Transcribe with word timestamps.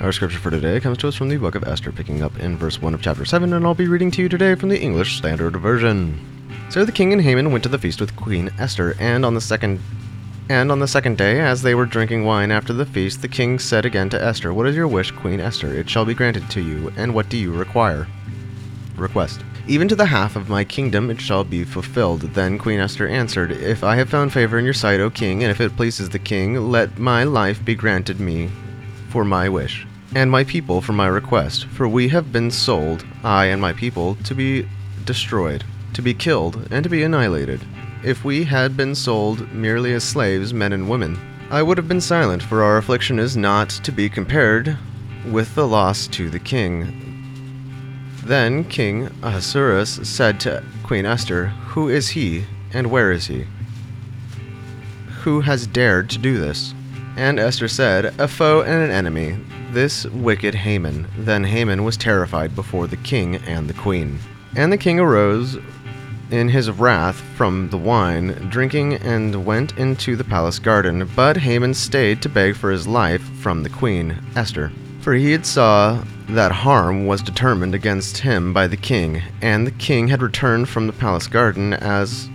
Our 0.00 0.12
scripture 0.12 0.38
for 0.38 0.50
today 0.50 0.80
comes 0.80 0.96
to 0.98 1.08
us 1.08 1.14
from 1.14 1.28
the 1.28 1.36
book 1.36 1.54
of 1.54 1.64
Esther, 1.64 1.92
picking 1.92 2.22
up 2.22 2.38
in 2.38 2.56
verse 2.56 2.80
1 2.80 2.94
of 2.94 3.02
chapter 3.02 3.26
7, 3.26 3.52
and 3.52 3.66
I'll 3.66 3.74
be 3.74 3.86
reading 3.86 4.10
to 4.12 4.22
you 4.22 4.30
today 4.30 4.54
from 4.54 4.70
the 4.70 4.80
English 4.80 5.18
Standard 5.18 5.54
Version. 5.56 6.18
So 6.70 6.86
the 6.86 6.92
king 6.92 7.12
and 7.12 7.20
Haman 7.20 7.52
went 7.52 7.64
to 7.64 7.68
the 7.68 7.76
feast 7.76 8.00
with 8.00 8.16
Queen 8.16 8.50
Esther, 8.58 8.96
and 8.98 9.26
on 9.26 9.34
the 9.34 9.42
second 9.42 9.78
and 10.48 10.72
on 10.72 10.78
the 10.78 10.88
second 10.88 11.18
day, 11.18 11.40
as 11.40 11.60
they 11.60 11.74
were 11.74 11.84
drinking 11.84 12.24
wine 12.24 12.50
after 12.50 12.72
the 12.72 12.86
feast, 12.86 13.20
the 13.20 13.28
king 13.28 13.58
said 13.58 13.84
again 13.84 14.08
to 14.08 14.24
Esther, 14.24 14.54
What 14.54 14.66
is 14.66 14.74
your 14.74 14.88
wish, 14.88 15.10
Queen 15.10 15.38
Esther? 15.38 15.74
It 15.74 15.90
shall 15.90 16.06
be 16.06 16.14
granted 16.14 16.48
to 16.48 16.62
you, 16.62 16.90
and 16.96 17.14
what 17.14 17.28
do 17.28 17.36
you 17.36 17.52
require? 17.52 18.08
Request. 18.96 19.42
Even 19.68 19.86
to 19.88 19.96
the 19.96 20.06
half 20.06 20.34
of 20.34 20.48
my 20.48 20.64
kingdom 20.64 21.10
it 21.10 21.20
shall 21.20 21.44
be 21.44 21.62
fulfilled. 21.62 22.22
Then 22.22 22.56
Queen 22.56 22.80
Esther 22.80 23.06
answered, 23.06 23.52
If 23.52 23.84
I 23.84 23.96
have 23.96 24.08
found 24.08 24.32
favor 24.32 24.58
in 24.58 24.64
your 24.64 24.72
sight, 24.72 24.98
O 24.98 25.10
king, 25.10 25.42
and 25.42 25.50
if 25.50 25.60
it 25.60 25.76
pleases 25.76 26.08
the 26.08 26.18
king, 26.18 26.70
let 26.70 26.98
my 26.98 27.22
life 27.22 27.62
be 27.62 27.74
granted 27.74 28.18
me 28.18 28.48
for 29.10 29.26
my 29.26 29.46
wish 29.46 29.86
and 30.14 30.30
my 30.30 30.44
people 30.44 30.80
for 30.80 30.92
my 30.92 31.06
request, 31.06 31.66
for 31.66 31.88
we 31.88 32.08
have 32.08 32.32
been 32.32 32.50
sold, 32.50 33.04
I 33.22 33.46
and 33.46 33.60
my 33.60 33.72
people, 33.72 34.16
to 34.24 34.34
be 34.34 34.68
destroyed, 35.04 35.64
to 35.94 36.02
be 36.02 36.14
killed, 36.14 36.68
and 36.70 36.82
to 36.82 36.90
be 36.90 37.02
annihilated. 37.02 37.64
If 38.02 38.24
we 38.24 38.44
had 38.44 38.76
been 38.76 38.94
sold 38.94 39.52
merely 39.52 39.92
as 39.92 40.04
slaves, 40.04 40.52
men 40.52 40.72
and 40.72 40.88
women, 40.88 41.18
I 41.50 41.62
would 41.62 41.78
have 41.78 41.88
been 41.88 42.00
silent, 42.00 42.42
for 42.42 42.62
our 42.62 42.78
affliction 42.78 43.18
is 43.18 43.36
not 43.36 43.70
to 43.70 43.92
be 43.92 44.08
compared 44.08 44.76
with 45.30 45.54
the 45.54 45.66
loss 45.66 46.06
to 46.08 46.28
the 46.30 46.38
king. 46.38 47.10
Then 48.24 48.64
King 48.64 49.10
Ahasuerus 49.22 50.00
said 50.08 50.40
to 50.40 50.62
Queen 50.82 51.06
Esther, 51.06 51.46
Who 51.68 51.88
is 51.88 52.10
he, 52.10 52.44
and 52.72 52.90
where 52.90 53.12
is 53.12 53.26
he? 53.26 53.46
Who 55.22 55.40
has 55.42 55.66
dared 55.66 56.08
to 56.10 56.18
do 56.18 56.38
this? 56.38 56.74
And 57.20 57.38
Esther 57.38 57.68
said, 57.68 58.14
A 58.18 58.26
foe 58.26 58.62
and 58.62 58.82
an 58.82 58.90
enemy, 58.90 59.36
this 59.72 60.06
wicked 60.06 60.54
Haman. 60.54 61.06
Then 61.18 61.44
Haman 61.44 61.84
was 61.84 61.98
terrified 61.98 62.56
before 62.56 62.86
the 62.86 62.96
king 62.96 63.36
and 63.36 63.68
the 63.68 63.74
queen. 63.74 64.18
And 64.56 64.72
the 64.72 64.78
king 64.78 64.98
arose 64.98 65.58
in 66.30 66.48
his 66.48 66.70
wrath 66.70 67.16
from 67.36 67.68
the 67.68 67.76
wine, 67.76 68.48
drinking, 68.48 68.94
and 68.94 69.44
went 69.44 69.76
into 69.76 70.16
the 70.16 70.24
palace 70.24 70.58
garden. 70.58 71.10
But 71.14 71.36
Haman 71.36 71.74
stayed 71.74 72.22
to 72.22 72.30
beg 72.30 72.56
for 72.56 72.70
his 72.70 72.88
life 72.88 73.20
from 73.42 73.64
the 73.64 73.68
queen, 73.68 74.16
Esther. 74.34 74.72
For 75.02 75.12
he 75.12 75.32
had 75.32 75.44
saw 75.44 76.02
that 76.30 76.52
harm 76.52 77.04
was 77.04 77.20
determined 77.20 77.74
against 77.74 78.16
him 78.16 78.54
by 78.54 78.66
the 78.66 78.78
king, 78.78 79.20
and 79.42 79.66
the 79.66 79.72
king 79.72 80.08
had 80.08 80.22
returned 80.22 80.70
from 80.70 80.86
the 80.86 80.94
palace 80.94 81.26
garden 81.26 81.74
as 81.74 82.30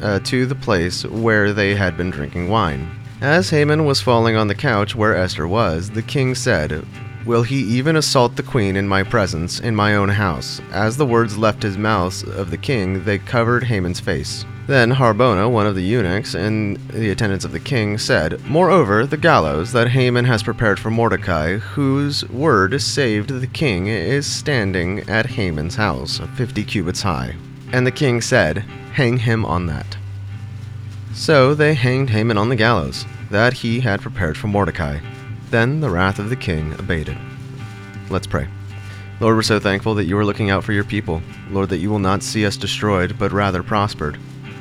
uh, 0.00 0.20
to 0.20 0.46
the 0.46 0.54
place 0.54 1.04
where 1.04 1.52
they 1.52 1.74
had 1.74 1.96
been 1.96 2.10
drinking 2.10 2.48
wine. 2.48 2.88
As 3.20 3.50
Haman 3.50 3.84
was 3.84 4.00
falling 4.00 4.36
on 4.36 4.46
the 4.46 4.54
couch 4.54 4.94
where 4.94 5.16
Esther 5.16 5.48
was, 5.48 5.90
the 5.90 6.02
king 6.02 6.36
said, 6.36 6.86
Will 7.26 7.42
he 7.42 7.56
even 7.56 7.96
assault 7.96 8.36
the 8.36 8.44
queen 8.44 8.76
in 8.76 8.86
my 8.86 9.02
presence, 9.02 9.58
in 9.58 9.74
my 9.74 9.96
own 9.96 10.08
house? 10.08 10.60
As 10.70 10.96
the 10.96 11.04
words 11.04 11.36
left 11.36 11.64
his 11.64 11.76
mouth 11.76 12.22
of 12.28 12.52
the 12.52 12.56
king, 12.56 13.02
they 13.02 13.18
covered 13.18 13.64
Haman's 13.64 13.98
face. 13.98 14.44
Then 14.68 14.92
Harbona, 14.92 15.50
one 15.50 15.66
of 15.66 15.74
the 15.74 15.82
eunuchs 15.82 16.34
and 16.34 16.76
the 16.90 17.10
attendants 17.10 17.44
of 17.44 17.50
the 17.50 17.58
king, 17.58 17.98
said, 17.98 18.40
Moreover, 18.46 19.04
the 19.04 19.16
gallows 19.16 19.72
that 19.72 19.88
Haman 19.88 20.24
has 20.26 20.44
prepared 20.44 20.78
for 20.78 20.90
Mordecai, 20.90 21.56
whose 21.56 22.26
word 22.28 22.80
saved 22.80 23.30
the 23.30 23.48
king, 23.48 23.88
is 23.88 24.26
standing 24.26 25.00
at 25.10 25.26
Haman's 25.26 25.74
house, 25.74 26.20
fifty 26.36 26.62
cubits 26.62 27.02
high. 27.02 27.34
And 27.72 27.84
the 27.84 27.90
king 27.90 28.20
said, 28.20 28.58
Hang 28.92 29.18
him 29.18 29.44
on 29.44 29.66
that. 29.66 29.96
So 31.14 31.52
they 31.52 31.74
hanged 31.74 32.10
Haman 32.10 32.38
on 32.38 32.48
the 32.48 32.56
gallows 32.56 33.04
that 33.30 33.52
he 33.52 33.80
had 33.80 34.00
prepared 34.00 34.36
for 34.36 34.46
Mordecai. 34.48 35.00
Then 35.50 35.80
the 35.80 35.90
wrath 35.90 36.18
of 36.18 36.30
the 36.30 36.36
king 36.36 36.72
abated. 36.78 37.16
Let's 38.10 38.26
pray. 38.26 38.48
Lord, 39.20 39.36
we're 39.36 39.42
so 39.42 39.58
thankful 39.58 39.94
that 39.96 40.04
you 40.04 40.16
are 40.16 40.24
looking 40.24 40.50
out 40.50 40.64
for 40.64 40.72
your 40.72 40.84
people. 40.84 41.22
Lord, 41.50 41.70
that 41.70 41.78
you 41.78 41.90
will 41.90 41.98
not 41.98 42.22
see 42.22 42.46
us 42.46 42.56
destroyed, 42.56 43.18
but 43.18 43.32
rather 43.32 43.62
prospered. 43.62 44.18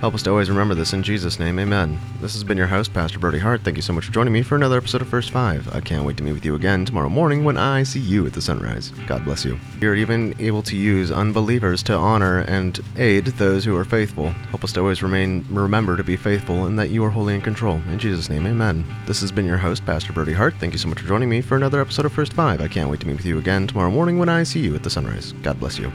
Help 0.00 0.14
us 0.14 0.22
to 0.22 0.30
always 0.30 0.48
remember 0.48 0.76
this 0.76 0.92
in 0.92 1.02
Jesus' 1.02 1.40
name, 1.40 1.58
amen. 1.58 1.98
This 2.20 2.32
has 2.34 2.44
been 2.44 2.56
your 2.56 2.68
host, 2.68 2.94
Pastor 2.94 3.18
Bertie 3.18 3.40
Hart. 3.40 3.62
Thank 3.62 3.76
you 3.76 3.82
so 3.82 3.92
much 3.92 4.04
for 4.04 4.12
joining 4.12 4.32
me 4.32 4.42
for 4.42 4.54
another 4.54 4.76
episode 4.76 5.02
of 5.02 5.08
First 5.08 5.32
Five. 5.32 5.74
I 5.74 5.80
can't 5.80 6.04
wait 6.04 6.16
to 6.18 6.22
meet 6.22 6.34
with 6.34 6.44
you 6.44 6.54
again 6.54 6.84
tomorrow 6.84 7.08
morning 7.08 7.42
when 7.42 7.56
I 7.56 7.82
see 7.82 7.98
you 7.98 8.24
at 8.24 8.32
the 8.32 8.40
sunrise. 8.40 8.90
God 9.08 9.24
bless 9.24 9.44
you. 9.44 9.58
You're 9.80 9.96
even 9.96 10.36
able 10.38 10.62
to 10.62 10.76
use 10.76 11.10
unbelievers 11.10 11.82
to 11.84 11.96
honor 11.96 12.42
and 12.42 12.78
aid 12.96 13.26
those 13.26 13.64
who 13.64 13.74
are 13.76 13.84
faithful. 13.84 14.28
Help 14.50 14.62
us 14.62 14.72
to 14.74 14.80
always 14.80 15.02
remain 15.02 15.44
remember 15.50 15.96
to 15.96 16.04
be 16.04 16.16
faithful 16.16 16.66
and 16.66 16.78
that 16.78 16.90
you 16.90 17.04
are 17.04 17.10
wholly 17.10 17.34
in 17.34 17.40
control. 17.40 17.82
In 17.90 17.98
Jesus' 17.98 18.30
name, 18.30 18.46
amen. 18.46 18.84
This 19.06 19.20
has 19.20 19.32
been 19.32 19.46
your 19.46 19.56
host, 19.56 19.84
Pastor 19.84 20.12
Bertie 20.12 20.32
Hart. 20.32 20.54
Thank 20.60 20.74
you 20.74 20.78
so 20.78 20.88
much 20.88 21.00
for 21.00 21.08
joining 21.08 21.28
me 21.28 21.40
for 21.40 21.56
another 21.56 21.80
episode 21.80 22.06
of 22.06 22.12
First 22.12 22.34
Five. 22.34 22.60
I 22.60 22.68
can't 22.68 22.88
wait 22.88 23.00
to 23.00 23.06
meet 23.08 23.16
with 23.16 23.26
you 23.26 23.38
again 23.38 23.66
tomorrow 23.66 23.90
morning 23.90 24.16
when 24.20 24.28
I 24.28 24.44
see 24.44 24.60
you 24.60 24.76
at 24.76 24.84
the 24.84 24.90
sunrise. 24.90 25.32
God 25.42 25.58
bless 25.58 25.76
you. 25.76 25.90